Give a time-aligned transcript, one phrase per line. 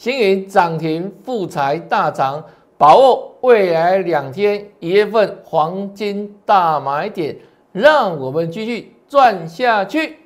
[0.00, 2.42] 星云涨停，富财大涨，
[2.78, 7.36] 把握未来两天一月份黄金大买点，
[7.70, 10.16] 让我们继续赚下去。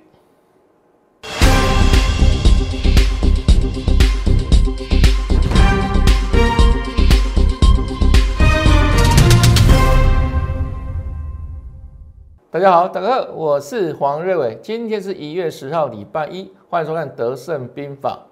[12.49, 18.29] 大家好，大哥，我是黄瑞伟，今天是一月十号，礼拜一，欢迎收看《德胜兵法》。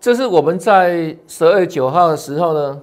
[0.00, 2.82] 这是我们在十二月九号的时候呢，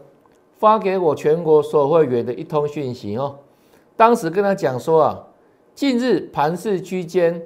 [0.57, 3.35] 发给我全国所有会员的一通讯息哦。
[3.95, 5.23] 当时跟他讲说啊，
[5.73, 7.41] 近日盘势区间，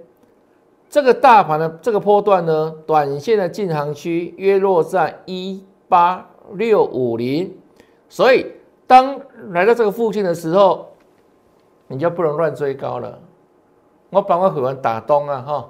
[0.89, 7.55] 这个大盘的这个波段呢，短线的进行区约落在一八六五零，
[8.07, 8.45] 所以
[8.87, 10.85] 当来到这个附近的时候。
[11.91, 13.17] 你就不能乱追高了。
[14.11, 15.69] 我帮我会员打东啊，哈，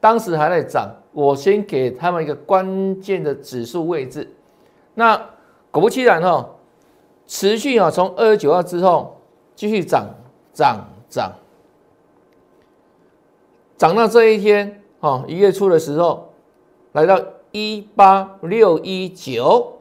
[0.00, 4.28] 当时还在涨，我先给他们一个关键的指数位置。
[4.94, 5.16] 那
[5.70, 6.48] 果不其然哈，
[7.26, 9.20] 持续啊，从二十九号之后
[9.54, 10.06] 继续涨
[10.52, 11.32] 涨涨，
[13.76, 16.32] 涨到这一天哦，一月初的时候
[16.92, 17.20] 来到
[17.52, 19.78] 一八六一九，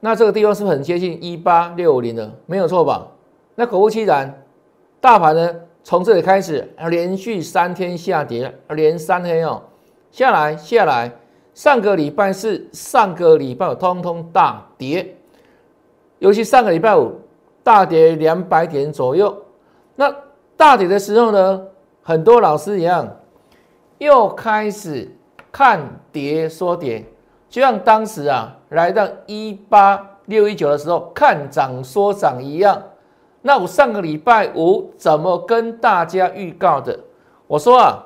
[0.00, 2.32] 那这个地方是不是很接近一八六零的？
[2.46, 3.08] 没有错吧？
[3.56, 4.42] 那果不其然，
[5.00, 5.54] 大盘呢
[5.86, 9.62] 从这里开始连续三天下跌，连三天哦
[10.10, 11.08] 下来下来，
[11.54, 15.14] 上个礼拜四、上个礼拜五通通大跌，
[16.18, 17.20] 尤其上个礼拜五
[17.62, 19.32] 大跌两百点左右。
[19.94, 20.12] 那
[20.56, 21.62] 大跌的时候呢，
[22.02, 23.08] 很多老师一样
[23.98, 25.08] 又开始
[25.52, 27.04] 看跌说跌，
[27.48, 32.82] 就像当时啊来到一八六一九的时候看涨说涨一样。
[33.46, 36.98] 那我上个礼拜五怎么跟大家预告的？
[37.46, 38.04] 我说啊，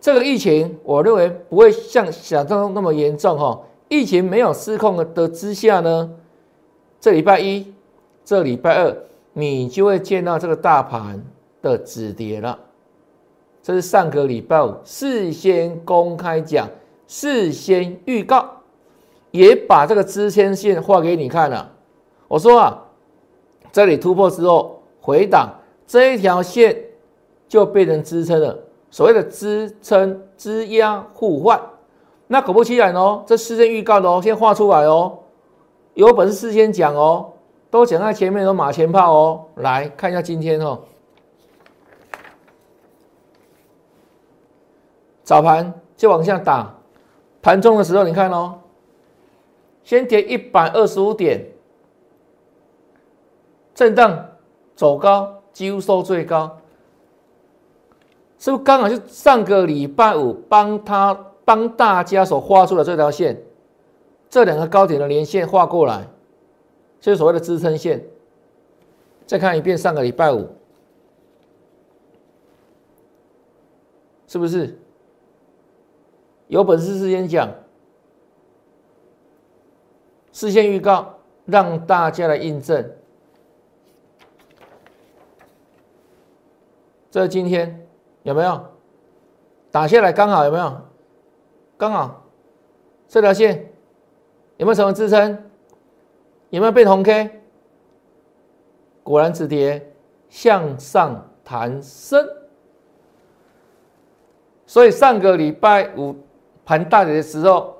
[0.00, 3.60] 这个疫情我认为不会像想象中那么严重哈。
[3.88, 6.08] 疫情没有失控的之下呢，
[7.00, 7.74] 这礼拜一、
[8.24, 8.96] 这礼拜二
[9.32, 11.20] 你就会见到这个大盘
[11.60, 12.56] 的止跌了。
[13.60, 16.68] 这是上个礼拜五事先公开讲、
[17.08, 18.48] 事先预告，
[19.32, 21.68] 也把这个支撑线画给你看了。
[22.28, 22.84] 我说啊。
[23.72, 25.48] 这里突破之后回档，
[25.86, 26.76] 这一条线
[27.48, 28.56] 就变成支撑了。
[28.90, 31.58] 所谓的支撑、支压互换，
[32.26, 35.18] 那果不其然哦，这事先预告的哦，先画出来哦，
[35.94, 37.32] 有本事事先讲哦，
[37.70, 39.46] 都讲在前面都马前炮哦。
[39.54, 40.78] 来看一下今天哦，
[45.24, 46.74] 早盘就往下打，
[47.40, 48.60] 盘中的时候你看哦，
[49.82, 51.51] 先跌一百二十五点。
[53.74, 54.28] 震荡
[54.74, 56.58] 走高，几乎收最高，
[58.38, 63.40] 是不是刚好就上个礼拜五帮他帮大家所画出的这条线，
[64.28, 66.06] 这两个高点的连线画过来，
[67.00, 68.04] 就是所谓的支撑线。
[69.26, 70.48] 再看一遍上个礼拜五，
[74.26, 74.78] 是不是？
[76.48, 77.48] 有本事事先讲，
[80.32, 81.14] 事先预告，
[81.46, 82.90] 让大家来印证。
[87.12, 87.86] 这今天
[88.22, 88.58] 有没有
[89.70, 90.10] 打下来？
[90.10, 90.80] 刚好有没有？
[91.76, 92.24] 刚好
[93.06, 93.70] 这条线
[94.56, 95.44] 有没有成为支撑？
[96.48, 97.42] 有没有被红 K？
[99.02, 99.92] 果然止跌
[100.30, 102.26] 向上弹升。
[104.64, 106.16] 所以上个礼拜五
[106.64, 107.76] 盘大跌的时候，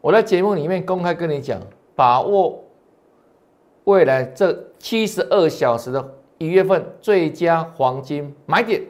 [0.00, 1.60] 我在节目里面公开跟你讲，
[1.96, 2.62] 把握
[3.82, 6.12] 未来这七十二小时的。
[6.38, 8.82] 一月份最佳黄金买点，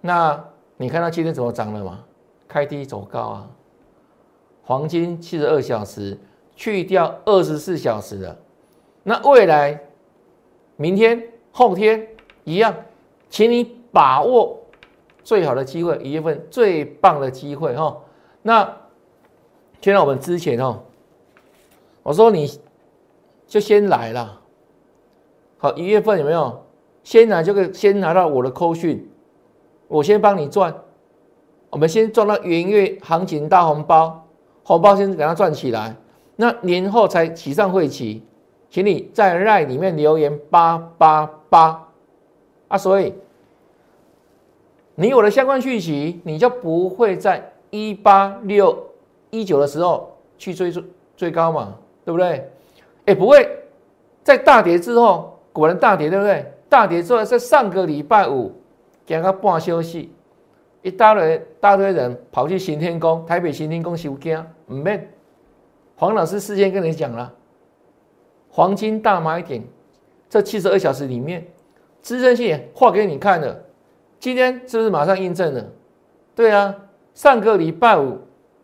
[0.00, 0.44] 那
[0.76, 2.04] 你看到今天怎么涨了吗？
[2.48, 3.50] 开低走高啊！
[4.64, 6.18] 黄金七十二小时
[6.54, 8.36] 去掉二十四小时的，
[9.02, 9.80] 那未来
[10.76, 12.06] 明天、后天
[12.44, 12.74] 一样，
[13.30, 14.60] 请你把握
[15.22, 17.96] 最好的机会，一月份最棒的机会哈。
[18.42, 18.76] 那
[19.80, 20.82] 现在我们之前哦，
[22.02, 22.60] 我说你
[23.46, 24.41] 就先来了。
[25.62, 26.60] 好，一月份有没有？
[27.04, 29.08] 先拿这个，先拿到我的扣讯，
[29.86, 30.74] 我先帮你赚。
[31.70, 34.26] 我们先赚到元月行情大红包，
[34.64, 35.94] 红包先给它赚起来。
[36.34, 38.24] 那年后才起上会期，
[38.70, 41.88] 请你在赖里面留言八八八
[42.66, 42.76] 啊！
[42.76, 43.14] 所以
[44.96, 48.76] 你有了相关讯息，你就不会在一八六
[49.30, 50.84] 一九的时候去追追
[51.16, 51.74] 最高嘛，
[52.04, 52.50] 对不对？
[53.06, 53.48] 哎，不会
[54.24, 55.28] 在大跌之后。
[55.52, 56.52] 果然大跌，对不对？
[56.68, 58.50] 大跌之后，在上个礼拜五，
[59.04, 60.10] 给个半休息，
[60.80, 65.08] 一大堆大堆人跑去行天宫，台北行天宫修经没，
[65.96, 67.32] 黄老师事先跟你讲了，
[68.48, 69.62] 黄金大买点，
[70.30, 71.46] 这七十二小时里面，
[72.02, 73.62] 支撑线画给你看了，
[74.18, 75.64] 今天是不是马上印证了？
[76.34, 76.74] 对啊，
[77.12, 78.18] 上个礼拜五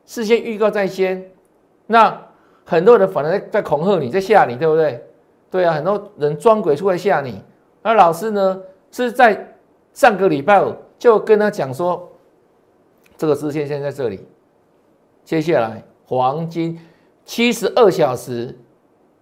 [0.06, 1.30] 事先预告在先，
[1.86, 2.18] 那
[2.64, 5.04] 很多人反而在恐吓你，在吓你，对不对？
[5.50, 7.42] 对啊，很多人装鬼出来吓你。
[7.82, 8.60] 而老师呢，
[8.90, 9.56] 是在
[9.92, 12.08] 上个礼拜五就跟他讲说，
[13.16, 14.26] 这个支线现在这里，
[15.24, 16.78] 接下来黄金
[17.24, 18.56] 七十二小时，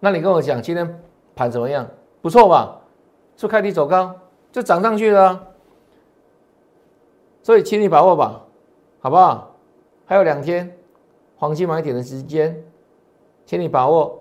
[0.01, 1.01] 那你跟我讲今天
[1.35, 1.87] 盘怎么样？
[2.21, 2.81] 不错吧？
[3.37, 4.15] 就开低走高，
[4.51, 5.47] 就涨上去了。
[7.43, 8.43] 所以，请你把握吧，
[8.99, 9.55] 好不好？
[10.05, 10.77] 还有两天
[11.37, 12.61] 黄金买点的时间，
[13.45, 14.21] 请你把握。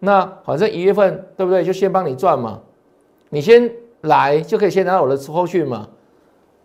[0.00, 1.62] 那反正一月份对不对？
[1.62, 2.60] 就先帮你赚嘛，
[3.28, 3.70] 你先
[4.00, 5.88] 来就可以先拿到我的后续嘛，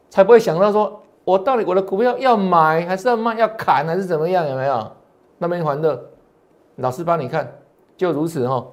[0.10, 4.48] 才不会想到说我到底我的股票要买还是要卖，要砍还是怎么样？
[4.48, 4.92] 有没有？
[5.38, 6.02] 那边还的，
[6.78, 7.56] 老师帮你看，
[7.98, 8.66] 就如此哈。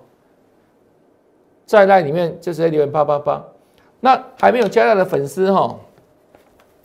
[1.66, 3.44] 在那里面就直接留言八八八。
[3.98, 5.76] 那还没有加赖的粉丝哈。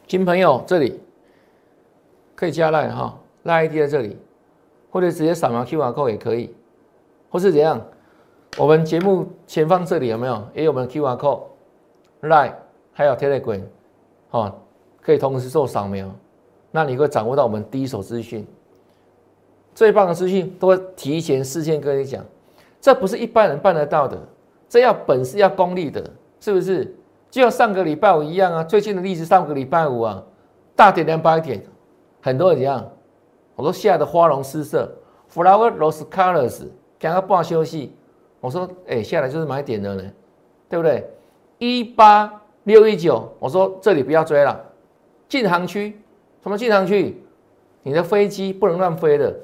[0.07, 1.00] 新朋友，这里
[2.35, 4.18] 可以加赖哈，赖 ID 在这里，
[4.89, 6.56] 或者直接扫描 QR code 也可以，
[7.29, 7.81] 或是怎样？
[8.57, 10.47] 我们节目前方这里有没有？
[10.53, 11.41] 也有我们 QR Code、
[12.21, 12.53] Live，
[12.91, 13.62] 还有 Telegram，
[14.31, 14.56] 哦，
[15.01, 16.09] 可以同时做扫描，
[16.71, 18.47] 那你会掌握到我们第一手资讯，
[19.75, 22.25] 最棒的资讯都会提前事先跟你讲，
[22.81, 24.18] 这不是一般人办得到的，
[24.68, 26.03] 这要本事要功力的，
[26.39, 26.95] 是不是？
[27.30, 30.23] 就像上个礼拜五一样啊，最近的例子，上个礼拜五啊，
[30.75, 31.62] 大跌两百点，
[32.21, 32.89] 很多人一样，
[33.56, 34.89] 我都吓得花容失色
[35.31, 36.65] ，flower rose colors，
[36.99, 37.94] 刚刚半休息，
[38.39, 40.03] 我说哎，下来就是买点了呢，
[40.69, 41.09] 对不对？
[41.59, 44.59] 一八六一九，我说这里不要追了，
[45.27, 45.99] 进航区，
[46.41, 47.21] 什么进航区？
[47.83, 49.35] 你的飞机不能乱飞的，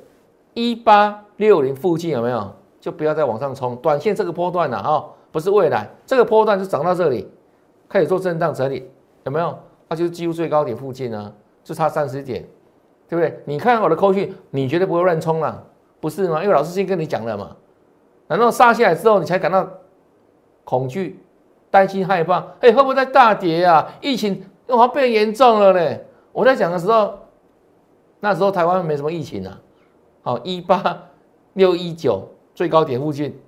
[0.53, 2.53] 一八六零附近有没有？
[2.79, 7.29] 就不要再往上冲，短线这个波段了啊，不是未来，这个波段就涨到这里。
[7.87, 8.89] 开始做震荡整理，
[9.23, 9.57] 有没有？
[9.87, 11.33] 那就是几乎最高点附近呢，
[11.63, 12.43] 就差三十点，
[13.07, 13.39] 对不对？
[13.45, 15.63] 你看我的扣讯，你绝对不会乱冲了，
[16.03, 16.43] 不是吗？
[16.43, 17.55] 因为老师先跟你讲了嘛。
[18.27, 19.65] 难道杀下来之后，你才感到
[20.65, 21.17] 恐惧、
[21.71, 22.45] 担心、害怕？
[22.59, 23.89] 哎，会不会在大跌啊？
[24.01, 25.97] 疫情又好像变严重了呢？
[26.33, 27.13] 我在讲的时候，
[28.19, 29.57] 那时候台湾没什么疫情啊。
[30.21, 31.01] 好，一八
[31.53, 33.39] 六一九最高点附近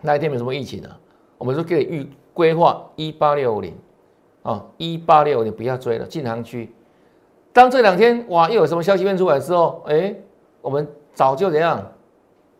[0.00, 0.98] 那一天没什么疫情啊，
[1.38, 2.10] 我们说可以预。
[2.34, 3.72] 规划一八六五零，
[4.42, 6.68] 啊，一八六五零不要追了，进航区。
[7.52, 10.12] 当这两天哇又有什么消息面出来之后，哎，
[10.60, 10.84] 我们
[11.14, 11.82] 早就怎样，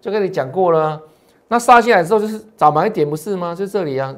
[0.01, 1.01] 就跟你讲过了。
[1.49, 3.55] 那杀下来之后就是早买点不是吗？
[3.55, 4.15] 就这里啊，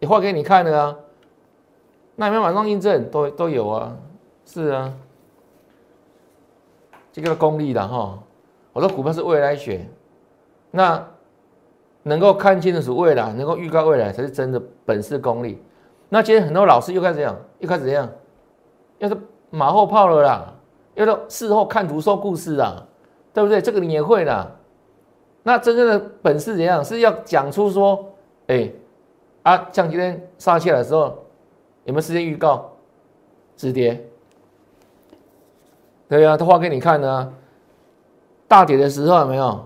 [0.00, 0.96] 也画给你看了啊。
[2.16, 3.10] 那有没有马上印证？
[3.10, 3.96] 都都有啊，
[4.44, 4.92] 是啊。
[7.12, 8.18] 这个功力的哈，
[8.72, 9.86] 我说股票是未来学，
[10.70, 11.02] 那。
[12.02, 15.62] 能够看清的是未来，能够预告未来才是真的本事功力。
[16.08, 18.08] 那今天很多老师又开始讲，又开始怎样？
[18.96, 19.14] 要是
[19.50, 20.54] 马后炮了啦，
[20.94, 22.82] 要到事后看图说故事啦，
[23.32, 23.60] 对不对？
[23.60, 24.56] 这个你也会的。
[25.42, 26.84] 那真正的本事怎样？
[26.84, 28.04] 是要讲出说，
[28.48, 28.70] 哎，
[29.42, 31.18] 啊，像今天杀起来的时候，
[31.84, 32.70] 有没有时间预告
[33.56, 34.04] 止跌？
[36.08, 37.32] 对呀，他画给你看呢。
[38.48, 39.64] 大跌的时候有没有？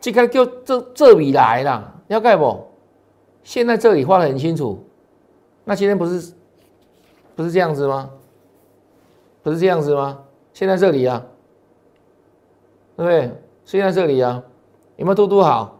[0.00, 2.66] 这个就这这里来了，要盖不？
[3.42, 4.82] 现在这里画的很清楚，
[5.64, 6.32] 那今天不是
[7.36, 8.08] 不是这样子吗？
[9.42, 10.24] 不是这样子吗？
[10.54, 11.22] 现在这里啊，
[12.98, 13.30] 对不对？
[13.64, 14.42] 现在这里啊，
[14.96, 15.78] 有没有嘟嘟好？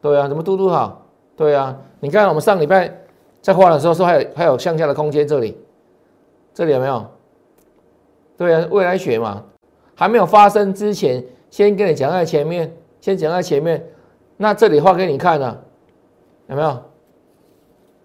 [0.00, 1.04] 对啊，怎么嘟嘟好？
[1.36, 2.90] 对啊，你看我们上礼拜
[3.42, 5.58] 在画的时候说还有还有向下的空间，这里
[6.54, 7.06] 这里有没有？
[8.38, 9.44] 对啊，未来学嘛，
[9.94, 12.74] 还没有发生之前，先跟你讲在前面。
[13.02, 13.84] 先讲在前面，
[14.36, 15.62] 那这里画给你看了，
[16.46, 16.82] 有没有？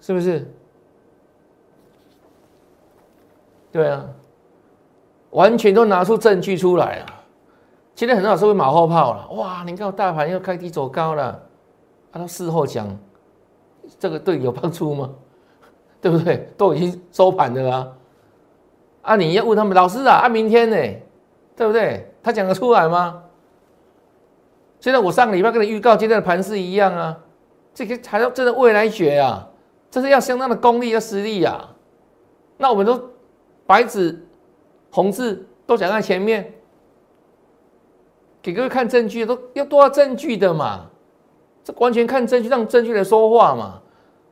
[0.01, 0.45] 是不是？
[3.71, 4.05] 对啊，
[5.29, 7.05] 完全都拿出证据出来了。
[7.97, 9.63] 今天很多老师会马后炮了，哇！
[9.65, 11.41] 你看大盘又开低走高了，
[12.11, 12.87] 他都事后讲，
[13.97, 15.09] 这个对你有帮助吗？
[15.99, 16.47] 对不对？
[16.55, 17.91] 都已经收盘的啦。
[19.01, 20.77] 啊，你要问他们老师啊，啊，明天呢？
[21.55, 22.13] 对不对？
[22.21, 23.23] 他讲得出来吗？
[24.79, 27.17] 现在我上个礼拜跟你预告，今天的盘势一样啊，
[27.73, 29.49] 这个还要真的未来学啊，
[29.89, 31.73] 这是要相当的功力和实力啊。
[32.57, 33.09] 那我们都
[33.65, 34.23] 白纸
[34.91, 36.53] 红字都讲在前面，
[38.47, 40.85] 给各位看证据，都要多少证据的嘛？
[41.65, 43.81] 这完全看证据，让证据来说话嘛，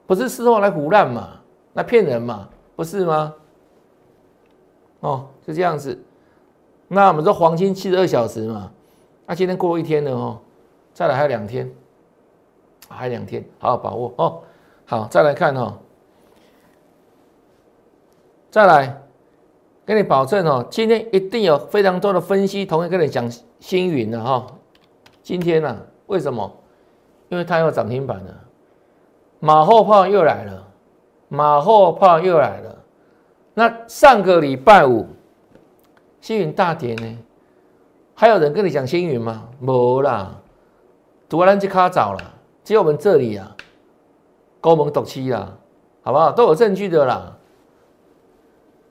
[0.07, 1.31] 不是事后来胡乱嘛，
[1.73, 3.33] 来骗人嘛，不是吗？
[5.01, 6.01] 哦，是这样子。
[6.87, 8.71] 那我们说黄金七十二小时嘛。
[9.25, 10.39] 那今天过一天了哦，
[10.93, 11.69] 再来还有两天，
[12.87, 14.41] 还两天，好好把握哦。
[14.85, 15.73] 好，再来看哦，
[18.49, 18.97] 再来
[19.85, 24.47] 跟你保证哦，今天一定有非常多的分析，同样跟你讲星云的哈。
[25.21, 25.77] 今天呢，
[26.07, 26.51] 为什么？
[27.29, 28.33] 因为它要涨停板了，
[29.39, 30.67] 马后炮又来了，
[31.27, 32.75] 马后炮又来了。
[33.53, 35.07] 那上个礼拜五，
[36.19, 37.17] 星云大跌呢，
[38.13, 39.49] 还有人跟你讲星云吗？
[39.59, 40.35] 没啦，
[41.29, 43.55] 突然就卡早了，只有我们这里啊。
[44.61, 45.55] 高门斗七啦，
[46.01, 46.31] 好不好？
[46.31, 47.37] 都有证据的啦。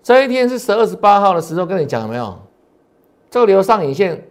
[0.04, 2.38] 这一天是十二十八号的时候，跟你讲了没有？
[3.30, 4.23] 这个留上影线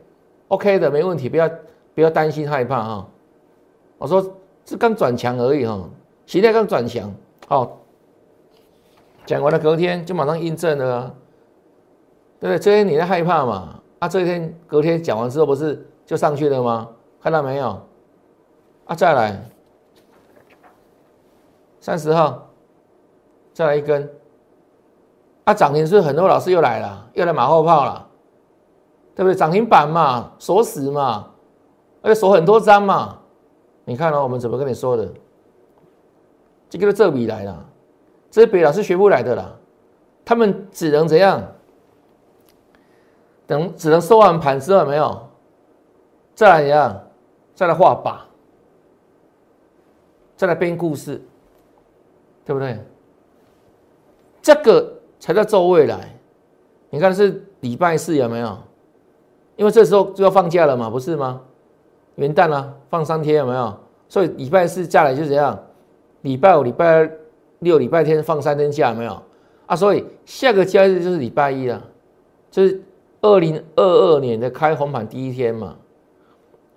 [0.50, 1.50] ，OK 的，没问题，不要
[1.96, 3.08] 不要担心害怕哈。
[3.98, 4.22] 我说
[4.66, 5.84] 是刚转强而已哈，
[6.28, 7.12] 形态刚转强。
[7.48, 7.80] 好，
[9.26, 11.16] 讲完了，隔天就马上印证了啊，
[12.40, 12.60] 对不对？
[12.60, 13.80] 这天你在害怕嘛？
[13.98, 16.88] 啊，这一天隔天讲完之后，不是就上去了吗？
[17.20, 17.82] 看到没有？
[18.86, 19.44] 啊，再来。
[21.82, 22.48] 三十号，
[23.54, 24.10] 再来一根，
[25.46, 28.08] 啊，涨停是不是很多老师又来了，又来马后炮了，
[29.16, 29.36] 对不对？
[29.36, 31.32] 涨停板嘛，锁死嘛，
[32.02, 33.20] 而且锁很多张嘛，
[33.86, 35.08] 你看哦，我们怎么跟你说的？
[36.70, 37.66] 这个这笔来了，
[38.32, 39.52] 这笔老师学不来的啦，
[40.24, 41.42] 他们只能怎样？
[43.46, 45.30] 等只能收完盘之后没有，
[46.34, 47.04] 再来怎样？
[47.54, 48.18] 再来画靶，
[50.36, 51.22] 再来编故事。
[52.46, 52.78] 对不对？
[54.42, 54.93] 这个
[55.24, 56.14] 才叫做未来。
[56.90, 58.58] 你看是礼拜四有没有？
[59.56, 61.40] 因为这时候就要放假了嘛，不是吗？
[62.16, 63.74] 元旦啊，放三天有没有？
[64.10, 65.58] 所以礼拜四下来就怎样？
[66.24, 67.10] 礼拜五、礼拜
[67.60, 69.18] 六、礼拜天放三天假没有？
[69.66, 71.82] 啊，所以下个假日就是礼拜一了，
[72.52, 72.82] 就是
[73.22, 75.74] 二零二二年的开红盘第一天嘛。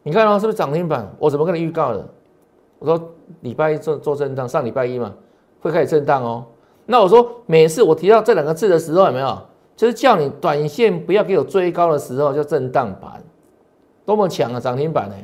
[0.05, 1.13] 你看哦，是不是涨停板？
[1.19, 2.09] 我怎么跟你预告的？
[2.79, 3.11] 我说
[3.41, 5.13] 礼拜一做做震荡，上礼拜一嘛。
[5.61, 6.47] 会开始震荡哦。
[6.87, 9.39] 那我说，每次我提到这两个字的时候，有没有？
[9.75, 13.23] 就是叫你短线不要给我追高的时候，叫震荡板，
[14.07, 14.59] 多么强啊！
[14.59, 15.15] 涨停板呢？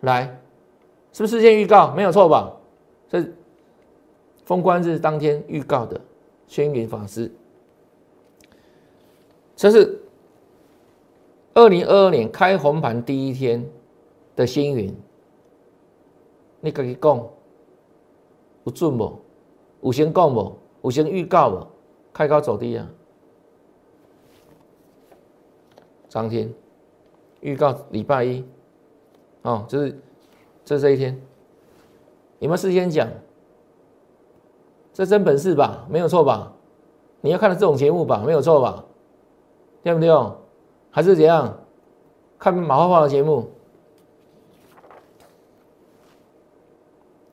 [0.00, 0.38] 来，
[1.12, 1.94] 是不是事先预告？
[1.94, 2.52] 没有错吧？
[3.08, 3.24] 这
[4.44, 5.98] 封关日当天预告的，
[6.46, 7.32] 轩辕法师，
[9.56, 9.98] 这是
[11.54, 13.64] 二零二二年开红盘第一天
[14.36, 14.94] 的星云，
[16.60, 17.16] 你可以讲
[18.64, 19.18] 有准不？
[19.82, 20.59] 有先讲不？
[20.82, 21.66] 五先预告不？
[22.12, 22.88] 开高走低啊！
[26.10, 26.52] 当天
[27.40, 28.44] 预告礼拜一，
[29.42, 29.96] 哦，就是
[30.64, 31.20] 这这一天，
[32.40, 33.08] 有没有事先讲？
[34.92, 35.86] 这真本事吧？
[35.88, 36.52] 没有错吧？
[37.20, 38.24] 你要看的这种节目吧？
[38.26, 38.84] 没有错吧？
[39.84, 40.10] 对不对？
[40.90, 41.56] 还是怎样？
[42.40, 43.48] 看马化化的节目，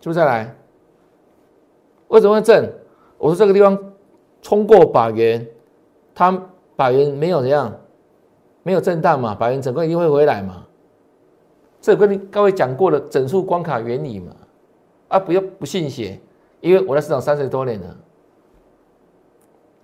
[0.02, 0.56] 是不是再来？
[2.10, 2.72] 为什么会震？
[3.18, 3.78] 我说这个地方
[4.42, 5.46] 冲过百元，
[6.14, 6.32] 它
[6.76, 7.74] 百元没有怎样，
[8.64, 10.66] 没有震荡嘛，百元整个一定会回来嘛。
[11.82, 14.36] 这跟各位讲过的整数关卡原理嘛。
[15.08, 16.20] 啊，不要不信邪，
[16.60, 17.98] 因为我在市场三十多年了，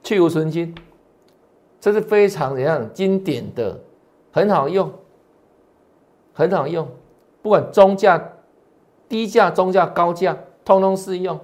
[0.04, 0.76] 去无存金，
[1.80, 3.80] 这是非常怎样经典的，
[4.34, 4.92] 很好用，
[6.34, 6.86] 很好用，
[7.42, 8.34] 不管中价、
[9.08, 11.40] 低价、中价、高价，通通适用。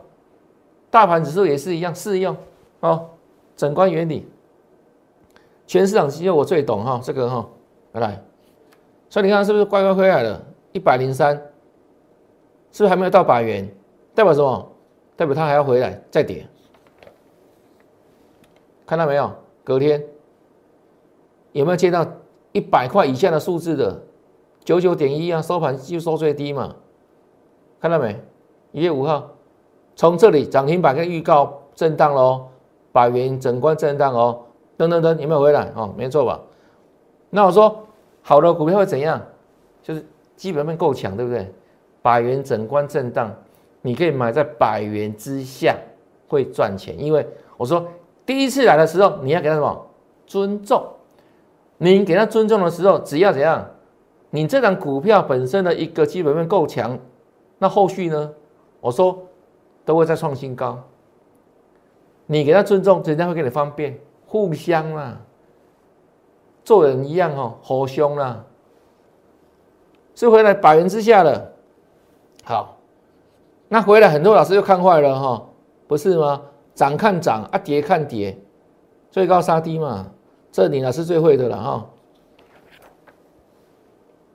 [0.92, 2.36] 大盘指数也是一样适用
[2.80, 3.10] 哦，
[3.56, 4.28] 整关原理，
[5.68, 7.48] 全市场只有我最懂哈，这个哈，
[7.94, 8.20] 来，
[9.10, 10.42] 所以你看是不是乖乖回来了？
[10.72, 11.36] 一百零三，
[12.72, 13.70] 是不是还没有到百元？
[14.16, 14.72] 代表什么？
[15.16, 16.48] 代表它还要回来再跌，
[18.88, 19.32] 看到没有？
[19.64, 20.04] 隔天
[21.52, 22.06] 有没有见到
[22.52, 24.02] 一百块以下的数字的？
[24.64, 26.76] 九九点一啊，收盘就收最低嘛，
[27.80, 28.20] 看到没？
[28.72, 29.30] 一月五号。
[30.00, 32.48] 从这里涨停板跟预告震荡喽，
[32.94, 34.40] 百元整关震荡哦，
[34.78, 35.70] 等等等，有没有回来？
[35.76, 36.40] 哦，没错吧？
[37.30, 37.86] 那我说
[38.22, 39.22] 好的股票会怎样？
[39.84, 41.54] 就是基本面够强，对不对？
[42.02, 43.30] 百元整关震荡，
[43.82, 45.76] 你可以买在百元之下，
[46.30, 46.98] 会赚钱。
[46.98, 47.28] 因为
[47.58, 47.86] 我说
[48.26, 49.86] 第一次来的时候，你要给他什么
[50.26, 50.82] 尊重？
[51.78, 53.68] 你给他尊重的时候，只要怎样？
[54.30, 56.98] 你这张股票本身的一个基本面够强，
[57.58, 58.32] 那后续呢？
[58.80, 59.26] 我说。
[59.90, 60.84] 都会再创新高，
[62.28, 65.20] 你给他尊重，人家会给你方便，互相啦，
[66.64, 68.46] 做人一样哦，好凶啦，
[70.14, 71.54] 是回来百元之下了，
[72.44, 72.78] 好，
[73.68, 75.44] 那回来很多老师又看坏了哈，
[75.88, 76.40] 不是吗？
[76.76, 78.38] 涨看涨啊，跌看跌，
[79.10, 80.06] 最高杀低嘛，
[80.52, 81.90] 这你老师最会的了哈。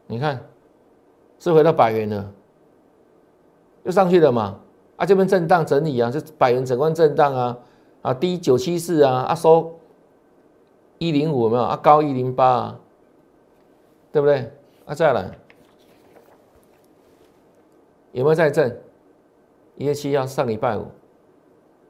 [0.08, 0.44] 你看
[1.38, 2.32] 是回到百元了，
[3.84, 4.58] 又上去了嘛？
[4.96, 7.56] 啊，这边震荡整理啊，是百元整关震荡啊，
[8.02, 9.78] 啊低九七四啊，啊收
[10.98, 11.62] 一零五有没有？
[11.62, 12.78] 啊高一零八啊，
[14.12, 14.52] 对不对？
[14.86, 15.30] 啊再来
[18.12, 18.80] 有没有在震？
[19.76, 20.86] 一月七号上礼拜五，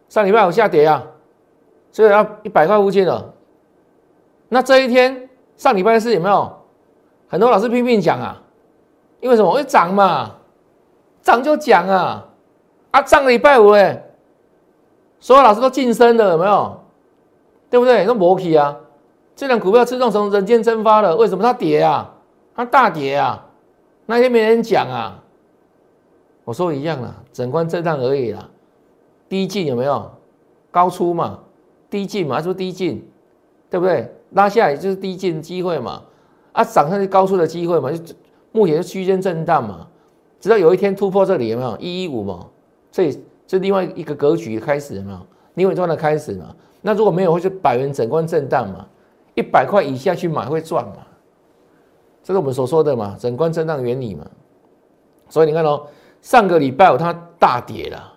[0.08, 1.06] 上礼拜五下跌啊，
[1.92, 3.34] 所以要一百块附近了。
[4.48, 6.50] 那这一天上礼拜四有没有？
[7.28, 8.40] 很多老师拼命讲啊，
[9.20, 9.52] 因为什么？
[9.52, 10.36] 会涨嘛，
[11.20, 12.26] 涨就讲啊。
[12.94, 14.04] 啊，上个礼拜五哎，
[15.18, 16.80] 所有老师都晋升了，有没有？
[17.68, 18.04] 对不对？
[18.04, 18.76] 那摩起啊，
[19.34, 21.16] 这两股票自动从人间蒸发了。
[21.16, 22.14] 为什么它跌啊？
[22.54, 23.44] 它大跌啊！
[24.06, 25.20] 那天没人讲啊。
[26.44, 28.48] 我说一样啦，整关震荡而已啦。
[29.28, 30.08] 低进有没有？
[30.70, 31.40] 高出嘛，
[31.90, 33.04] 低进嘛，是不是低进？
[33.68, 34.08] 对不对？
[34.34, 36.00] 拉下来就是低进机会嘛。
[36.52, 38.14] 啊，涨上去高出的机会嘛，就
[38.52, 39.88] 目前是区间震荡嘛。
[40.38, 41.76] 直到有一天突破这里有没有？
[41.80, 42.46] 一一五嘛。
[42.94, 46.54] 所以这另外一个格局开始嘛，另外一段的开始嘛。
[46.80, 48.86] 那如果没有，会是百元整关震荡嘛？
[49.34, 50.98] 一百块以下去买会赚嘛？
[52.22, 54.24] 这是我们所说的嘛，整关震荡原理嘛。
[55.28, 55.88] 所以你看哦，
[56.22, 58.12] 上个礼拜五它大跌了，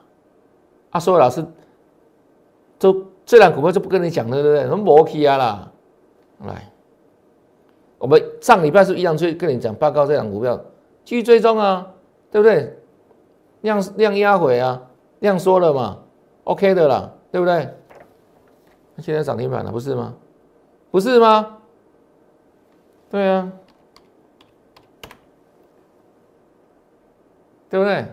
[0.91, 1.43] 啊，所有老师
[2.77, 4.61] 都这两股票就不跟你讲了，对不对？
[4.61, 5.71] 什么摩基啊啦，
[6.45, 6.71] 来，
[7.97, 10.55] 我们上礼拜是一样去跟你讲报告这两股票
[11.03, 11.87] 继续追踪啊，
[12.29, 12.77] 对不对？
[13.61, 14.81] 量量压回啊，
[15.19, 15.99] 量缩了嘛
[16.43, 17.73] ，OK 的啦，对不对？
[18.99, 20.13] 现在涨停板了，不是吗？
[20.89, 21.57] 不是吗？
[23.09, 23.51] 对啊，
[27.69, 28.05] 对不对？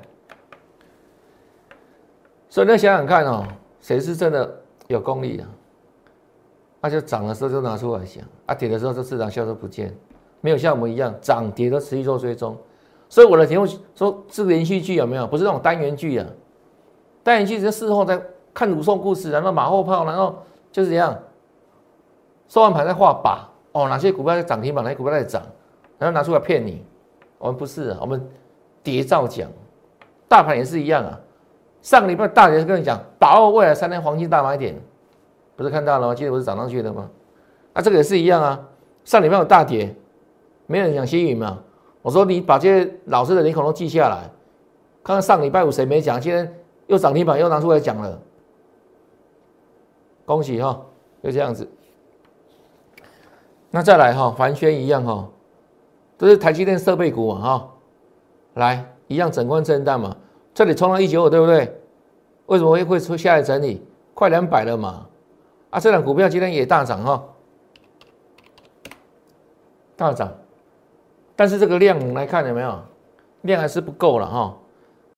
[2.49, 3.47] 所以你想想看哦，
[3.81, 5.45] 谁是真的有功力的？
[6.81, 9.97] 那就涨的时候就拿出来想，啊跌的时候就市场消失不见，
[10.41, 12.57] 没有像我们一样涨跌都持续做追踪。
[13.15, 15.25] 所以我的题目说是连续剧有没有？
[15.25, 16.27] 不是那种单元剧啊，
[17.23, 18.21] 单元剧是事后在
[18.53, 21.17] 看鲁宋故事，然后马后炮，然后就是这样，
[22.49, 23.39] 收完盘再画靶。
[23.71, 25.41] 哦，哪些股票在涨停板，哪些股票在涨，
[25.97, 26.85] 然后拿出来骗你。
[27.39, 28.21] 我们不是，我们
[28.83, 29.49] 谍照讲，
[30.27, 31.21] 大盘也是一样啊。
[31.83, 34.75] 上个礼拜大跌跟你讲，把握未来三天黄金大买点，
[35.55, 36.15] 不是看到了吗？
[36.17, 37.09] 今天不是涨上去的吗？
[37.75, 38.61] 啊，这个也是一样啊。
[39.05, 39.95] 上礼拜有大跌，
[40.67, 41.61] 没人讲新宇嘛。
[42.05, 44.31] 我说你把这些老师的脸孔都记下来，
[45.03, 46.55] 看看上礼拜五谁没讲，今天
[46.87, 48.21] 又涨停板又拿出来讲了，
[50.27, 50.79] 恭喜哈，
[51.23, 51.67] 就这样子。
[53.71, 55.27] 那再来哈，凡轩一样哈，
[56.19, 57.71] 都是台积电设备股嘛哈，
[58.53, 60.15] 来一样整关震荡嘛，
[60.53, 61.81] 这里冲到一九五对不对？
[62.45, 63.83] 为什么会会出下来整理？
[64.13, 65.07] 快两百了嘛，
[65.71, 67.25] 啊，这两股票今天也大涨哈，
[69.97, 70.31] 大涨。
[71.37, 72.79] 但是这个量来看有没有？
[73.43, 74.57] 量还是不够了哈，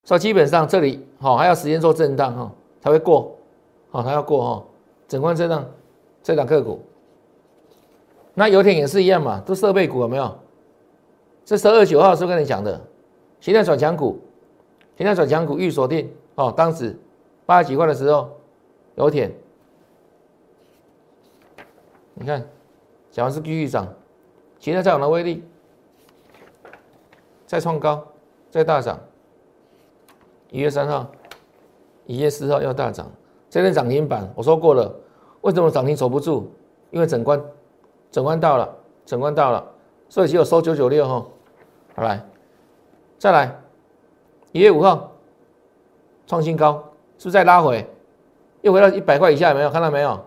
[0.02, 3.36] 所以基本上这里好还要时间做震荡哈才会过，
[3.88, 4.64] 好它要过哈，
[5.06, 5.64] 整关震荡
[6.24, 6.82] 这两个股，
[8.34, 10.36] 那油田也是一样嘛，都设备股有没有？
[11.44, 12.80] 这十二九号是跟你讲的，
[13.38, 14.18] 现在转强股，
[14.96, 16.98] 现在转强股预锁定哦，当时
[17.44, 18.28] 八十几块的时候
[18.96, 19.32] 油田，
[22.14, 22.44] 你看
[23.12, 23.86] 讲完是继续涨，
[24.58, 25.44] 现在再有的威力。
[27.46, 28.04] 再创高，
[28.50, 28.98] 再大涨。
[30.50, 31.06] 一月三号，
[32.06, 33.10] 一月四号要大涨，
[33.48, 34.92] 这天涨停板我说过了，
[35.42, 36.48] 为什么涨停守不住？
[36.90, 37.40] 因为整关，
[38.10, 39.64] 整关到了，整关到了，
[40.08, 41.24] 所以只有收九九六哈。
[41.94, 42.24] 好来，
[43.18, 43.60] 再来，
[44.52, 45.12] 一月五号
[46.26, 46.74] 创新高，
[47.18, 47.84] 是不是再拉回？
[48.62, 50.20] 又回到一百块以下，有没有看到没有？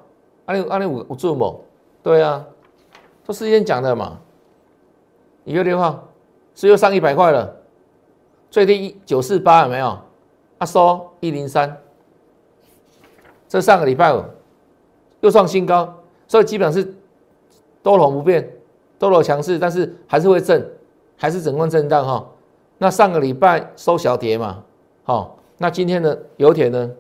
[0.46, 1.62] 二零二零五五注某，
[2.04, 2.46] 对啊，
[3.26, 4.20] 都事先讲的嘛。
[5.44, 6.09] 一月六号。
[6.60, 7.56] 是又上一百块了，
[8.52, 9.98] 最低一九四八有没有？
[10.58, 11.78] 啊收一零三，
[13.48, 14.22] 这上个礼拜五
[15.22, 16.94] 又创新高，所以基本上是
[17.82, 18.52] 多头不变，
[18.98, 20.70] 多头强势，但是还是会震，
[21.16, 22.30] 还是整个震荡哈。
[22.78, 24.62] 那上个礼拜收小跌嘛，
[25.06, 26.92] 好，那今天的油田呢？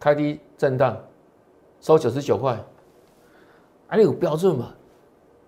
[0.00, 1.00] 开低震荡，
[1.80, 2.58] 收九十九块，
[3.86, 4.74] 啊，你有标准嘛？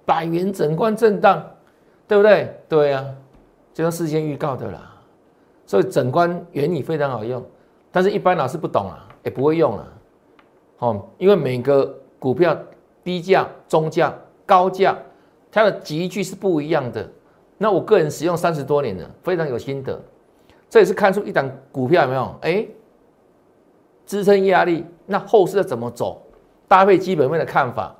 [0.06, 1.44] 百元整关震荡，
[2.08, 2.56] 对不对？
[2.68, 3.04] 对呀，
[3.74, 4.94] 这是事先预告的啦。
[5.66, 7.44] 所以整关原理非常好用，
[7.90, 9.88] 但是一般老师不懂啊，也不会用啊。
[10.78, 12.56] 哦，因为每个股票
[13.02, 14.14] 低价、中价、
[14.46, 14.96] 高价，
[15.50, 17.06] 它的集聚是不一样的。
[17.58, 20.00] 那我个人使用三十多年了，非常有心得。
[20.70, 22.34] 这也是看出一档股票有没有？
[22.42, 22.66] 哎，
[24.04, 26.22] 支撑压力，那后市要怎么走？
[26.68, 27.92] 搭配基本面的看法。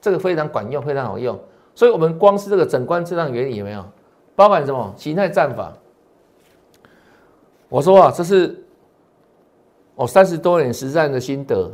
[0.00, 1.38] 这个非常管用，非常好用。
[1.74, 3.84] 所以，我们光是这个整关震荡原理有没有
[4.36, 5.72] 包含什么形态战法？
[7.68, 8.62] 我说啊，这是
[9.94, 11.70] 我三十多年实战的心得，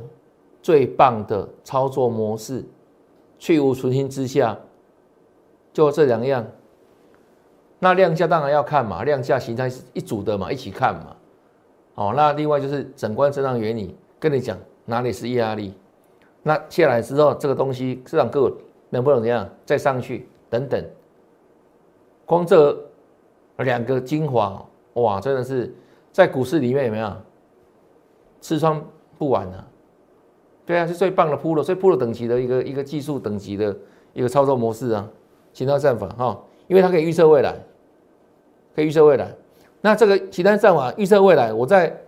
[0.62, 2.64] 最棒的操作模式，
[3.38, 4.56] 去无存心之下，
[5.72, 6.46] 就这两样。
[7.80, 11.16] 那量价当然要看嘛，量价形态是一组的嘛，一起看嘛。
[11.94, 15.74] 哦，那另外就是整关震荡原理，跟你讲哪里是压力，
[16.44, 18.52] 那下来之后这个东西市场个
[18.90, 20.84] 能不能怎样再上去等等。
[22.24, 22.76] 光这
[23.58, 25.74] 两个精华，哇，真的是
[26.12, 27.12] 在股市里面有没有
[28.40, 28.82] 吃穿
[29.16, 29.66] 不完啊？
[30.66, 33.76] 对啊，是最棒的铺了，最铺了等级的一个一个技术等级的
[34.12, 35.08] 一个操作模式啊，
[35.52, 37.54] 其他战法哈，因为它可以预测未来。
[38.76, 39.34] 可以预测未来，
[39.80, 42.00] 那这个其他战法预测未来，我在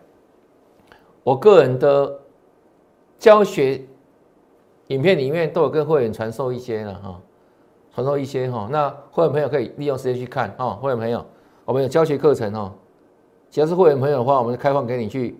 [1.25, 2.21] 我个人的
[3.19, 3.83] 教学
[4.90, 7.20] 影片里面都有跟会员传授一些了哈，
[7.94, 11.24] 传授一些哈，那会员朋友可以利用时间去看哈，会员朋友，
[11.64, 12.72] 我们有教学课程哈，
[13.50, 15.38] 只要是会员朋友的话，我们就开放给你去，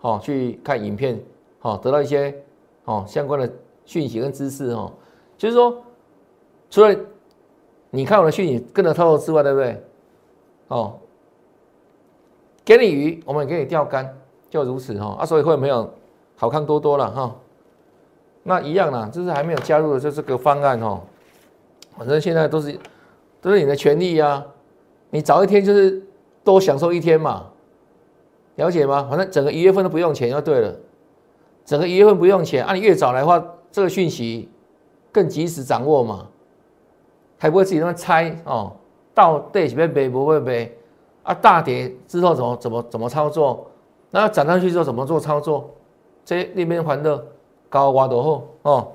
[0.00, 1.20] 哦，去看影片，
[1.62, 2.32] 哦，得到一些
[2.84, 3.52] 哦相关的
[3.84, 4.92] 讯息跟知识哦，
[5.36, 5.76] 就是说，
[6.70, 6.94] 除了
[7.90, 9.82] 你看我的讯息跟着操作之外，对不对？
[10.68, 10.94] 哦，
[12.64, 14.16] 给你鱼，我们也给你钓竿，
[14.48, 15.16] 就如此哈。
[15.18, 15.92] 啊，所以会员朋友
[16.36, 17.34] 好看多多了哈。
[18.44, 21.00] 那一样啦，就是还没有加入的就这个方案哈。
[21.98, 22.78] 反正现在都是
[23.40, 24.44] 都是你的权利呀，
[25.10, 26.02] 你早一天就是
[26.44, 27.46] 多享受一天嘛，
[28.56, 29.06] 了解吗？
[29.10, 30.74] 反正整个一月份都不用钱就对了，
[31.64, 34.48] 整个一月份不用钱，啊，你越早来话，这个讯息
[35.10, 36.28] 更及时掌握嘛，
[37.38, 38.72] 还不会自己那么猜哦。
[39.14, 40.76] 到底是要背不会背
[41.22, 41.32] 啊？
[41.32, 43.70] 大跌之后怎么怎么怎么操作？
[44.10, 45.70] 那涨上去之后怎么做操作？
[46.24, 47.24] 这那边还的
[47.74, 48.92] 高挖多厚哦？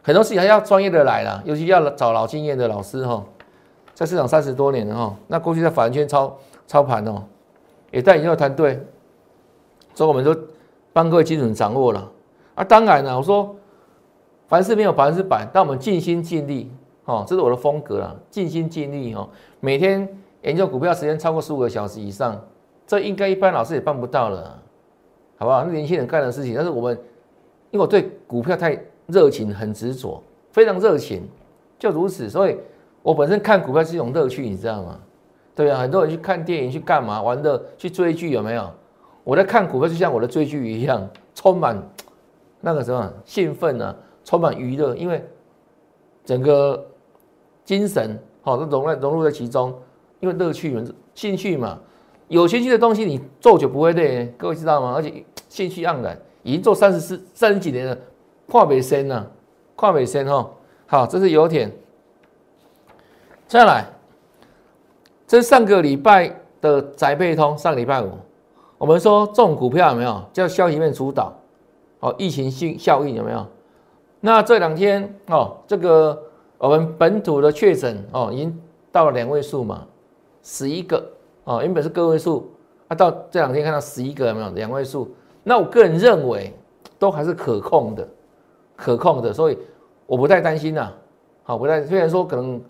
[0.00, 3.20] 很多事情还要专业的来啦，尤其要找老经验的老师哈，
[3.94, 5.16] 在市场三十多年了哈。
[5.26, 7.24] 那过去在法人圈操操盘哦，
[7.90, 8.80] 也带研究团队，
[9.92, 10.36] 所以我们就
[10.92, 12.08] 帮各位精准掌握了
[12.54, 12.62] 啊。
[12.62, 13.56] 当然了，我说
[14.46, 16.70] 凡事没有百分之百，但我们尽心尽力。
[17.04, 19.28] 哦，这是我的风格啊，尽心尽力哦。
[19.58, 20.08] 每天
[20.42, 22.40] 研究股票时间超过十五个小时以上，
[22.86, 24.56] 这应该一般老师也办不到了，
[25.36, 25.64] 好不好？
[25.64, 26.96] 那年轻人干的事情，但是我们，
[27.72, 31.28] 因为我对股票太热情，很执着，非常热情，
[31.80, 32.30] 就如此。
[32.30, 32.56] 所以
[33.02, 35.00] 我本身看股票是一种乐趣，你知道吗？
[35.56, 37.20] 对啊，很多人去看电影去干嘛？
[37.20, 38.70] 玩的去追剧有没有？
[39.24, 41.76] 我在看股票就像我的追剧一样，充满
[42.60, 43.96] 那个什么兴奋啊？
[44.24, 45.24] 充满娱乐，因为
[46.24, 46.86] 整个。
[47.64, 49.72] 精神好，都融在融入在其中，
[50.18, 50.82] 因为乐趣嘛，
[51.14, 51.78] 兴趣嘛，
[52.26, 54.94] 有兴趣的东西你做就不会累，各位知道吗？
[54.96, 57.98] 而且兴趣盎然，已经做三十四三十几年了，
[58.48, 59.30] 跨北深了，
[59.76, 60.50] 跨北深哈。
[60.86, 61.70] 好，这是油田。
[63.46, 63.86] 再来，
[65.26, 68.10] 这是上个礼拜的宅配通，上礼拜五，
[68.78, 71.32] 我们说这种股票有没有叫消息面主导？
[72.00, 73.46] 哦，疫情性效应有没有？
[74.20, 76.22] 那这两天哦，这个。
[76.58, 78.56] 我们本土的确诊哦，已经
[78.92, 79.84] 到了两位数嘛，
[80.44, 81.04] 十一个
[81.42, 82.48] 哦，原本是个位数，
[82.86, 85.12] 啊，到这两天看到十一个有没有两位数？
[85.42, 86.52] 那我个人认为
[86.98, 88.08] 都还是可控的，
[88.76, 89.58] 可控的，所以
[90.06, 90.92] 我不太担心呐。
[91.42, 92.60] 好，不太虽然说可能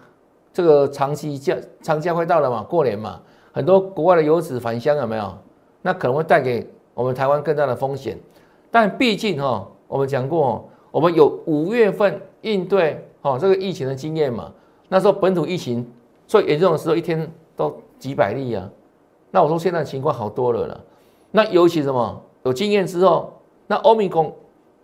[0.52, 3.20] 这个长期假长假快到了嘛，过年嘛，
[3.52, 5.32] 很多国外的游子返乡有没有？
[5.82, 8.18] 那可能会带给我们台湾更大的风险。
[8.70, 13.06] 但毕竟哈，我们讲过，我们有五月份应对。
[13.22, 14.50] 哦，这个疫情的经验嘛，
[14.88, 15.88] 那时候本土疫情
[16.26, 18.68] 最严重的时候，一天都几百例啊。
[19.30, 20.80] 那我说现在情况好多了了。
[21.30, 23.32] 那尤其什么有经验之后，
[23.66, 24.32] 那欧米伽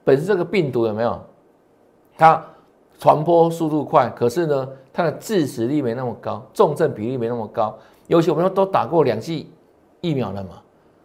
[0.05, 1.21] 本身这个病毒有没有？
[2.17, 2.45] 它
[2.99, 7.77] 传播速度快，可是呢，它的致死率没那么高，重症比例没那么高。
[8.07, 9.51] 尤其我们都打过两剂
[10.01, 10.63] 疫苗了嘛，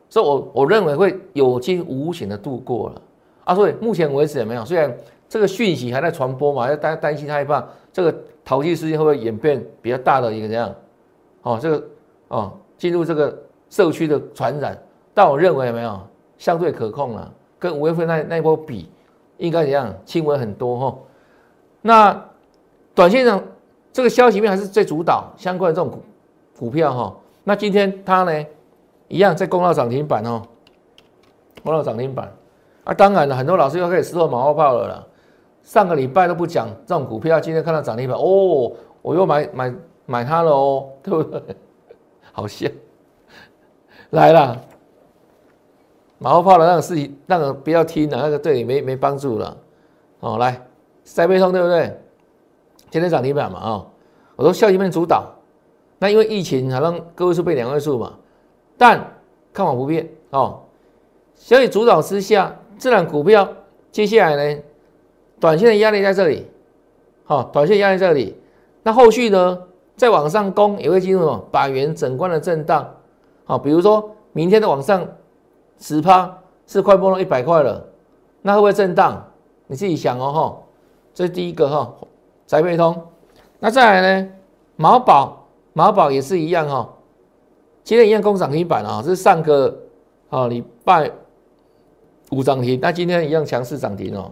[0.09, 3.01] 所以我我认为会有惊无险的度过了
[3.43, 3.55] 啊。
[3.55, 4.95] 所以目前为止也没有，虽然。
[5.29, 6.69] 这个讯息还在传播嘛？
[6.69, 10.71] 要担担心害怕，这个淘气事件会不会演变比较大的一个怎样？
[11.41, 11.83] 哦，这个
[12.27, 13.35] 哦，进入这个
[13.67, 14.77] 社区的传染，
[15.11, 15.99] 但我认为有没有
[16.43, 18.89] 相对可控了，跟五月份那那一波比，
[19.37, 20.97] 应该怎样轻微很多哈。
[21.81, 22.25] 那
[22.93, 23.41] 短线上
[23.93, 26.03] 这个消息面还是最主导相关的这种股
[26.59, 27.15] 股票哈。
[27.45, 28.45] 那今天它呢
[29.07, 30.41] 一样在攻到涨停板哦，
[31.63, 32.29] 攻到涨停板
[32.83, 35.07] 啊，当然了，很多老师又开始吃后马后炮了啦。
[35.61, 38.69] 上个礼拜都不讲这种股票，今天看到涨停板，哦，
[39.01, 39.73] 我又买买
[40.05, 41.41] 买它了哦，对不对？
[42.33, 42.69] 好像，
[44.09, 44.61] 来了，
[46.23, 49.57] 马后炮的那个事情，那个不要听了，那个对你没没帮助了。
[50.21, 50.65] 哦，来，
[51.03, 51.99] 塞贝通对不对？
[52.89, 53.85] 今天涨停板嘛啊，
[54.37, 55.25] 我说消息面主导，
[55.99, 58.13] 那因为疫情好像个位数变两位数嘛，
[58.77, 58.97] 但
[59.51, 60.61] 看法不变哦，
[61.35, 63.45] 消息主导之下，自然股票
[63.91, 64.61] 接下来呢，
[65.41, 66.47] 短线的压力在这里，
[67.25, 68.33] 好，短线压力在这里，
[68.81, 69.61] 那后续呢，
[69.97, 71.45] 再往上攻也会进入什么？
[71.51, 72.89] 百元整关的震荡，
[73.43, 75.05] 好，比如说明天的往上
[75.79, 77.85] 十趴是快破到一百块了，
[78.41, 79.25] 那会不会震荡？
[79.67, 80.57] 你自己想哦哈，
[81.13, 81.93] 这是第一个哈，
[82.45, 83.01] 宅配通，
[83.59, 84.29] 那再来呢，
[84.75, 86.93] 毛宝毛宝也是一样哈，
[87.83, 89.75] 今天一样攻涨停板啊，是上个
[90.29, 91.09] 啊礼拜
[92.31, 94.31] 五涨停，那今天一样强势涨停哦，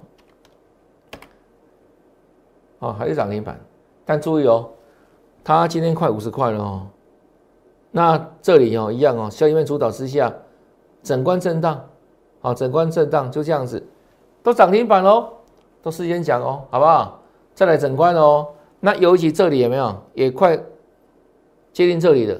[2.79, 3.59] 哦还是涨停板，
[4.05, 4.69] 但注意哦，
[5.43, 6.87] 它今天快五十块了哦，
[7.89, 10.31] 那这里哦一样哦，消息面主导之下，
[11.03, 11.83] 整关震荡，
[12.39, 13.83] 好整关震荡就这样子。
[14.43, 15.27] 都涨停板喽，
[15.81, 17.19] 都事先讲哦，好不好？
[17.53, 18.47] 再来整关哦。
[18.79, 20.57] 那尤其这里有没有也快
[21.71, 22.39] 接近这里了？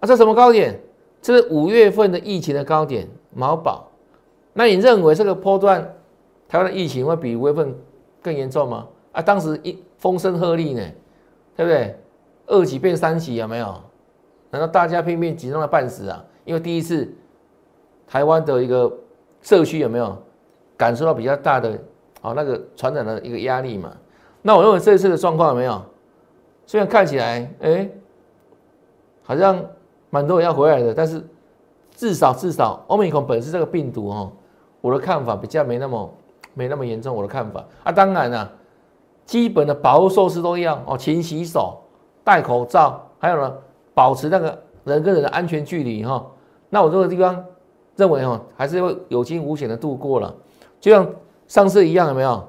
[0.00, 0.80] 啊，这什么高点？
[1.20, 3.88] 这是五月份的疫情的高点，毛宝。
[4.52, 5.94] 那你认为这个波段
[6.48, 7.72] 台湾的疫情会比五月份
[8.20, 8.88] 更严重吗？
[9.12, 10.82] 啊，当时一风声鹤唳呢，
[11.56, 11.96] 对不对？
[12.48, 13.80] 二级变三级有没有？
[14.50, 16.24] 难道大家拼命紧张的半死啊？
[16.44, 17.08] 因为第一次
[18.12, 18.92] 台湾的一个
[19.40, 20.14] 社区有没有？
[20.76, 21.70] 感受到比较大的
[22.20, 23.92] 啊那个传染的一个压力嘛，
[24.42, 25.80] 那我认为这一次的状况有没有？
[26.66, 27.88] 虽然看起来哎，
[29.22, 29.64] 好像
[30.10, 31.24] 蛮多人要回来的，但是
[31.94, 34.32] 至少至少欧米克本身这个病毒哦，
[34.80, 36.14] 我的看法比较没那么
[36.52, 37.14] 没那么严重。
[37.14, 38.50] 我的看法啊，当然了，
[39.24, 41.80] 基本的保护措施都一样哦，勤洗手、
[42.24, 43.54] 戴口罩，还有呢，
[43.94, 46.26] 保持那个人跟人的安全距离哈。
[46.68, 47.44] 那我这个地方
[47.96, 50.34] 认为哈，还是会有惊无险的度过了。
[50.80, 51.08] 就像
[51.46, 52.48] 上次一样，有没有？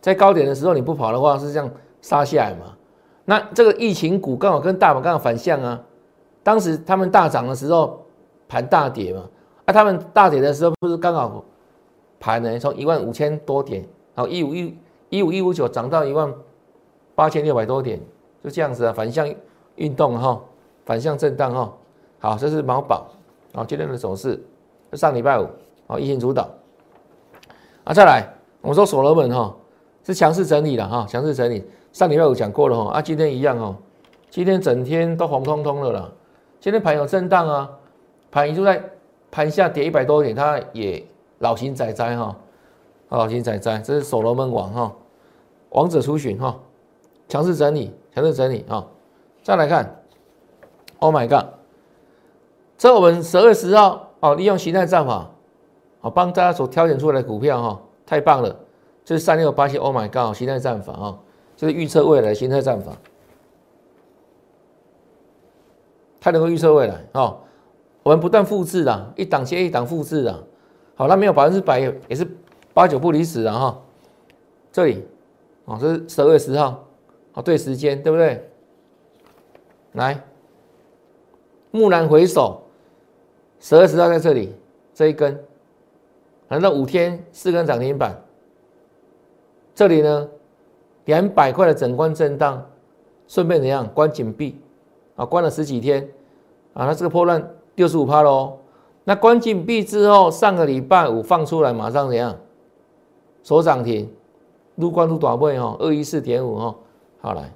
[0.00, 2.76] 在高点的时候你不跑的话，是这样杀下来嘛？
[3.24, 5.82] 那这个疫情股刚好跟大盘刚好反向啊。
[6.42, 8.02] 当时他们大涨的时候
[8.48, 9.28] 盘大跌嘛，
[9.66, 11.44] 啊，他们大跌的时候不是刚好
[12.20, 13.82] 盘呢从一万五千多点，
[14.14, 14.78] 然后一五一
[15.10, 16.32] 一五一五九涨到一万
[17.14, 18.00] 八千六百多点，
[18.42, 19.28] 就这样子啊，反向
[19.74, 20.40] 运动哈，
[20.86, 21.72] 反向震荡哈。
[22.20, 23.08] 好，这是毛宝
[23.52, 24.42] 啊，今天的走势，
[24.92, 25.46] 上礼拜五
[25.86, 26.48] 啊，疫情主导。
[27.84, 28.26] 啊，再来，
[28.60, 29.54] 我们说所罗门哈
[30.04, 31.64] 是强势整理了哈，强势整理。
[31.92, 33.74] 上礼拜五讲过了哈，啊，今天一样哦，
[34.30, 36.12] 今天整天都红彤彤的了。
[36.60, 37.70] 今天盘有震荡啊，
[38.30, 38.82] 盘一直在
[39.30, 41.02] 盘下跌一百多点，它也
[41.38, 42.36] 老型仔仔哈，
[43.08, 44.92] 老型仔仔，这是所罗门王哈，
[45.70, 46.58] 王者出巡哈，
[47.28, 48.86] 强势整理，强势整理哈。
[49.42, 50.02] 再来看
[50.98, 51.46] ，Oh my god，
[52.78, 55.30] 这我们十二月十号哦，利用形态战法。
[56.00, 58.56] 哦，帮大家所挑选出来的股票哈，太棒了！
[59.04, 61.18] 这是三六八七，Oh my God，形态战法啊，
[61.56, 62.92] 就是预测未来形态战法，
[66.20, 67.38] 它能够预测未来哦。
[68.04, 70.44] 我们不断复制的，一档接一档复制的。
[70.94, 72.24] 好，那没有百分之百，也是
[72.72, 73.76] 八九不离十的哈。
[74.70, 75.04] 这里，
[75.64, 76.84] 哦，这是十二月十号，
[77.32, 78.48] 好，对时间对不对？
[79.94, 80.22] 来，
[81.72, 82.62] 木兰回首，
[83.60, 84.54] 十二十号在这里，
[84.94, 85.38] 这一根。
[86.48, 88.20] 难道五天四根涨停板？
[89.74, 90.28] 这里呢，
[91.04, 92.66] 两百块的整关震荡，
[93.26, 94.60] 顺便怎样关紧闭
[95.16, 95.24] 啊？
[95.24, 96.08] 关了十几天
[96.72, 98.58] 啊，那这个破烂六十五趴喽。
[99.04, 102.36] 那关紧闭之后，上个礼拜五放出来，马上怎样？
[103.42, 104.10] 锁涨停，
[104.74, 106.74] 入关入短位哈，二一四点五哈。
[107.20, 107.52] 好来，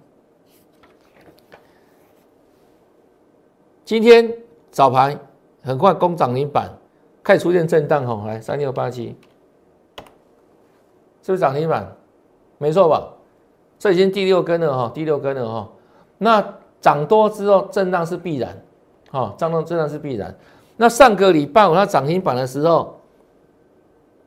[3.84, 4.32] 今天
[4.70, 5.18] 早盘
[5.62, 6.70] 很快攻涨停板。
[7.24, 9.16] 开始出现震荡哈，来三六八七，
[11.22, 11.86] 是不是涨停板？
[12.58, 13.08] 没错吧？
[13.78, 15.68] 这已经第六根了哈，第六根了哈。
[16.18, 18.60] 那涨多之后震荡是必然，
[19.12, 20.34] 哈，震荡震荡是必然。
[20.76, 23.00] 那上个礼拜五它涨停板的时候，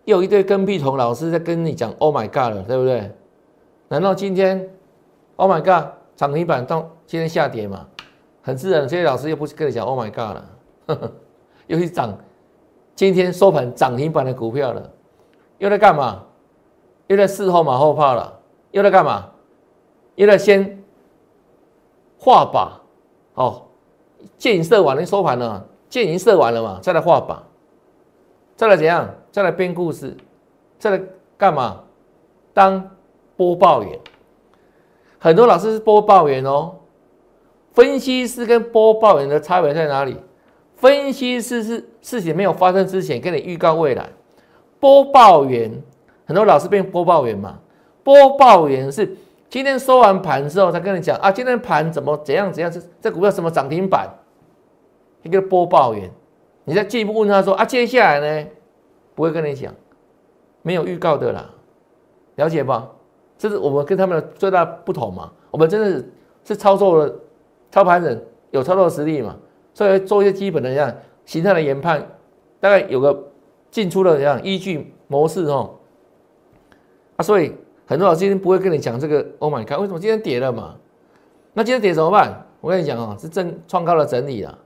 [0.05, 3.11] 又有一堆跟屁虫老师在跟你讲 “Oh my God” 了，对不对？
[3.89, 4.69] 难道今天
[5.35, 7.85] “Oh my God” 涨停板到今天下跌嘛？
[8.41, 11.11] 很自然，这些老师又不是跟你讲 “Oh my God” 了，
[11.67, 12.17] 又去涨。
[12.95, 14.89] 今天收盘涨停板的股票了，
[15.57, 16.23] 又在干嘛？
[17.07, 18.39] 又在事后马后炮了，
[18.71, 19.29] 又在干嘛？
[20.15, 20.81] 又在先
[22.17, 22.69] 画靶，
[23.33, 23.63] 哦，
[24.37, 27.37] 箭射完了收盘了，箭已经射完了嘛，再来画靶，
[28.55, 29.09] 再来怎样？
[29.31, 30.15] 再来编故事，
[30.79, 31.01] 再来
[31.37, 31.83] 干嘛？
[32.53, 32.89] 当
[33.35, 33.99] 播报员，
[35.19, 36.75] 很多老师是播报员哦，
[37.73, 40.17] 分析师跟播报员的差别在哪里？
[40.77, 44.09] 分析师是事情没有发生之前跟你预告未来，
[44.79, 45.71] 播报员
[46.25, 47.59] 很多老师变播报员嘛，
[48.03, 49.15] 播报员是
[49.49, 54.09] 今天收完盘之后，他跟你讲啊，今天盘怎么怎样怎样，这这股票什么涨停板，
[55.23, 56.11] 一个播报员，
[56.65, 58.49] 你再进一步问他说啊，接下来呢，
[59.13, 59.73] 不会跟你讲，
[60.61, 61.49] 没有预告的啦，
[62.35, 62.89] 了解吧？
[63.37, 65.31] 这是我们跟他们的最大不同嘛。
[65.51, 67.15] 我们真的是是操作的
[67.71, 69.37] 操盘人，有操作实力嘛，
[69.75, 70.91] 所以做一些基本的这样
[71.25, 72.03] 形态的研判，
[72.59, 73.27] 大概有个
[73.69, 75.75] 进出的这样依据模式哦。
[77.17, 77.53] 啊，所以
[77.85, 79.23] 很多老师今天不会跟你讲这个。
[79.39, 80.75] Oh my god，为什么今天跌了嘛？
[81.53, 82.47] 那今天跌怎么办？
[82.61, 84.57] 我跟你讲啊，是正创高的整理了，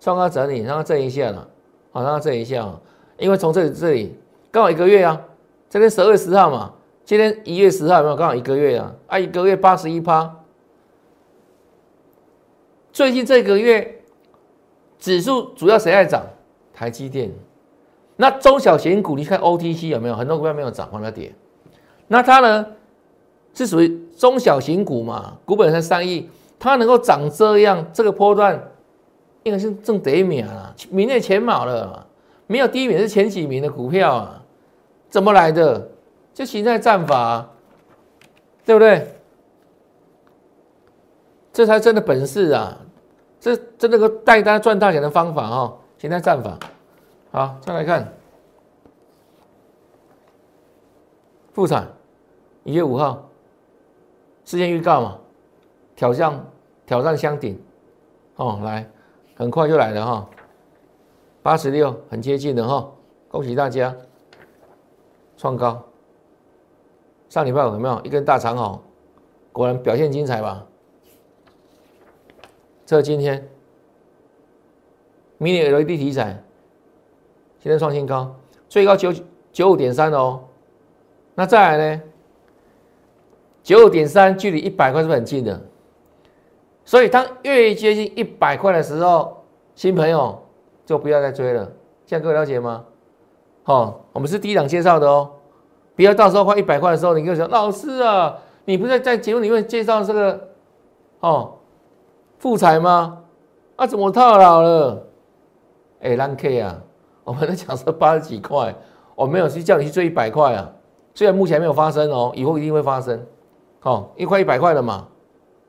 [0.00, 1.48] 创高整理，让它震一下了，
[1.90, 2.80] 好，让它震一下啊。
[3.18, 4.16] 因为从这里这里
[4.50, 5.20] 刚好一个月啊，
[5.68, 6.72] 这天十二月十号嘛，
[7.04, 8.94] 今天一月十号有没有刚好一个月啊？
[9.08, 10.36] 啊，一个月八十一趴。
[12.92, 13.93] 最近这个月
[15.04, 16.24] 指数主要谁在涨？
[16.72, 17.30] 台积电。
[18.16, 20.16] 那中小型股，你看 OTC 有没有？
[20.16, 21.30] 很多股票没有涨，反而跌。
[22.08, 22.66] 那它呢，
[23.52, 25.36] 是属于中小型股嘛？
[25.44, 28.58] 股本才三亿，它能够涨这样，这个波段
[29.42, 32.06] 应该是正得名了，名列前茅了。
[32.46, 34.42] 没有第一名是前几名的股票啊？
[35.10, 35.90] 怎么来的？
[36.32, 37.46] 就形态战法，
[38.64, 39.06] 对不对？
[41.52, 42.80] 这才真的本事啊！
[43.44, 46.58] 这这那个带单赚大钱的方法哦，形态战法。
[47.30, 48.10] 好，再来看。
[51.52, 51.86] 复产，
[52.62, 53.28] 一月五号，
[54.46, 55.18] 事件预告嘛，
[55.94, 56.46] 挑战
[56.86, 57.62] 挑战箱顶，
[58.36, 58.90] 哦，来，
[59.36, 60.26] 很快就来了哈，
[61.42, 62.90] 八十六，很接近的哈，
[63.28, 63.94] 恭喜大家，
[65.36, 65.84] 创高，
[67.28, 68.80] 上礼拜有没有一根大长虹？
[69.52, 70.66] 果然表现精彩吧？
[72.86, 73.48] 这今天
[75.38, 76.42] ，mini LED 题材，
[77.58, 78.34] 今天创新高，
[78.68, 79.12] 最高九
[79.52, 80.40] 九五点三哦。
[81.34, 82.02] 那再来呢？
[83.62, 85.60] 九五点三距离一百块是不是很近的？
[86.84, 89.42] 所以当越接近一百块的时候，
[89.74, 90.38] 新朋友
[90.84, 91.64] 就不要再追了。
[92.04, 92.84] 现在各位了解吗？
[93.62, 95.30] 好，我们是第一档介绍的哦，
[95.96, 100.50] 不要到时候快一百块的时候，你跟我说老师啊，你不是在节目里面介绍这个
[101.20, 101.54] 哦
[102.44, 103.22] 富财吗？
[103.76, 105.06] 啊，怎么套牢了？
[106.02, 106.78] 哎，蓝 K 啊，
[107.24, 108.74] 我们在讲说 八十几块，
[109.14, 110.70] 我没有去叫你去追一百块啊。
[111.14, 113.26] 虽然目前没有发生哦，以后一定会发生。
[113.80, 115.08] 好，一块一百块了嘛，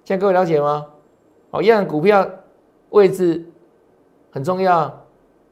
[0.04, 0.86] 现在各位了解吗？
[1.50, 2.30] 好，一样股票
[2.90, 3.46] 位置
[4.30, 4.94] 很重要，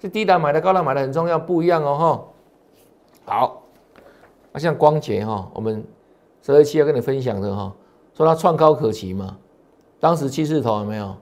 [0.02, 1.96] 是低档买的、高档买的很重要，不一样哦
[3.26, 3.34] 哈。
[3.34, 3.64] 好，
[4.52, 5.88] 那像光捷哈，我们
[6.42, 7.72] 十二期要跟你分享的哈，
[8.14, 9.38] 说它创高可期嘛，
[10.04, 11.16] 当时七字头有没有？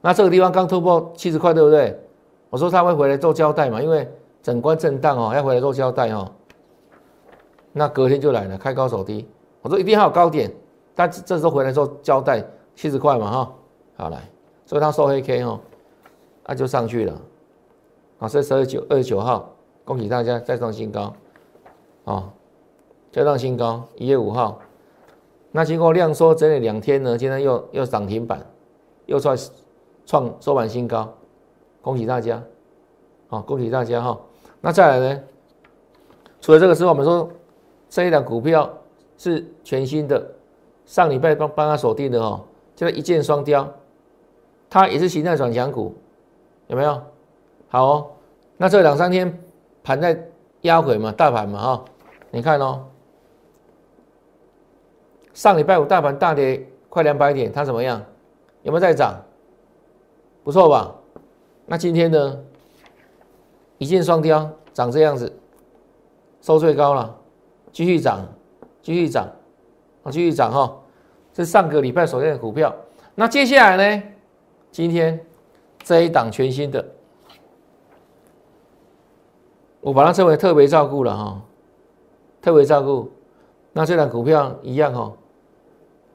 [0.00, 2.00] 那这个地方刚突破七十块，对不对？
[2.48, 4.10] 我说它会回来做交代嘛，因为
[4.42, 6.26] 整关震荡哦，要回来做交代哦。
[7.72, 9.28] 那隔天就来了，开高走低。
[9.60, 10.50] 我说一定要有高点，
[10.94, 12.42] 但这时候回来做交代
[12.74, 13.52] 七十块嘛哈，
[13.98, 14.26] 好来，
[14.64, 15.60] 所以它收黑 K 哦，
[16.46, 17.12] 那就上去了。
[18.16, 19.50] 好，所以十二九二十九号，
[19.84, 21.12] 恭喜大家再创新高，
[22.04, 22.30] 哦，
[23.10, 23.84] 再创新高。
[23.96, 24.58] 一月五号，
[25.52, 28.44] 那经过量缩整理两天呢，今天又又涨停板，
[29.06, 29.36] 又创
[30.04, 31.12] 创收盘新高，
[31.80, 32.42] 恭喜大家，
[33.28, 34.18] 好，恭喜大家哈。
[34.60, 35.22] 那再来呢？
[36.40, 37.30] 除了这个之外，我们说。
[37.94, 38.72] 这一档股票
[39.18, 40.26] 是全新的，
[40.86, 42.40] 上礼拜帮帮他锁定的哦，
[42.74, 43.70] 叫一箭双雕，
[44.70, 45.94] 它也是形态转强股，
[46.68, 46.98] 有没有？
[47.68, 48.06] 好哦，
[48.56, 49.38] 那这两三天
[49.84, 50.18] 盘在
[50.62, 51.84] 压回嘛，大盘嘛哈，
[52.30, 52.82] 你看哦，
[55.34, 58.02] 上礼拜五大盘大跌快两百点，它怎么样？
[58.62, 59.20] 有没有在涨？
[60.44, 60.94] 不错吧？
[61.66, 62.38] 那今天呢？
[63.78, 65.32] 一箭双雕，长这样子，
[66.40, 67.16] 收最高了。
[67.72, 68.26] 继续涨，
[68.82, 69.26] 继续涨，
[70.02, 70.76] 啊，继续涨哈！
[71.32, 72.74] 这是上个礼拜所见的股票。
[73.14, 74.02] 那接下来呢？
[74.70, 75.18] 今天
[75.82, 76.84] 这一档全新的，
[79.80, 81.42] 我把它称为特别照顾了哈，
[82.40, 83.10] 特别照顾。
[83.72, 85.12] 那这档股票一样哈，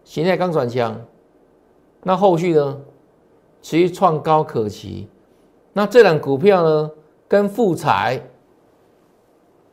[0.08, 0.96] 形态刚转强，
[2.04, 2.80] 那后续呢，
[3.62, 5.10] 持续创高可期。
[5.74, 6.92] 那这档股票呢，
[7.28, 8.22] 跟富彩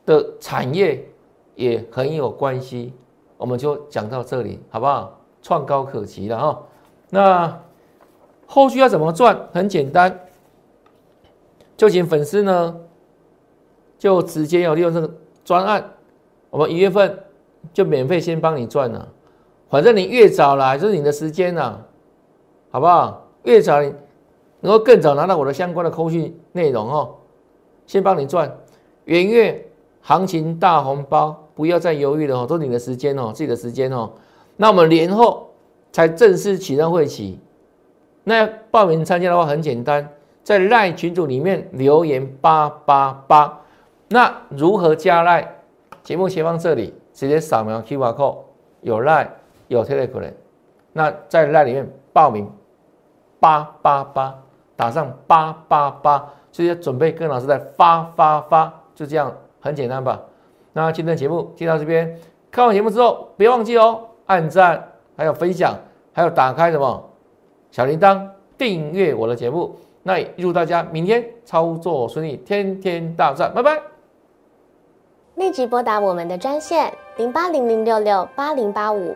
[0.05, 1.07] 的产业。
[1.55, 2.93] 也很有关系，
[3.37, 5.21] 我们就讲到这里，好不好？
[5.41, 6.63] 创高可期了哈。
[7.09, 7.61] 那
[8.45, 9.47] 后续要怎么赚？
[9.53, 10.19] 很简单，
[11.77, 12.77] 就请粉丝呢，
[13.97, 15.09] 就直接要利用这个
[15.45, 15.91] 专案，
[16.49, 17.23] 我们一月份
[17.71, 19.07] 就免费先帮你赚了。
[19.69, 21.79] 反正你越早来，就是你的时间呐，
[22.71, 23.27] 好不好？
[23.43, 23.93] 越早你
[24.61, 27.15] 能够更早拿到我的相关的扣讯内容哦，
[27.85, 28.57] 先帮你赚
[29.05, 29.67] 元月
[30.01, 31.41] 行情大红包。
[31.55, 34.11] 不要再犹豫了哦，都是你的时间哦，自己的时间哦。
[34.57, 35.51] 那我们年后
[35.93, 37.39] 才正式启动会期。
[38.25, 40.09] 那报名参加的话很简单，
[40.43, 43.61] 在赖群组里面留言八八八。
[44.09, 45.49] 那如何加赖？
[46.03, 48.39] 节目前方这里直接扫描 QR code，
[48.81, 49.31] 有赖
[49.67, 50.33] 有 Telegram。
[50.93, 52.49] 那在那里面报名
[53.39, 54.35] 八八八，
[54.75, 60.21] 打上八八八，直接准备跟老师在发发发，就这样很简单吧？
[60.73, 62.17] 那今天的节目就到这边，
[62.51, 65.75] 看完节目之后别忘记哦，按赞，还有分享，
[66.13, 67.09] 还有打开什么
[67.71, 68.25] 小铃铛，
[68.57, 69.75] 订阅我的节目。
[70.03, 73.81] 那也祝大家明天操作顺利，天天大赚，拜拜。
[75.35, 79.15] 立即拨打我们的专线零八零零六六八零八五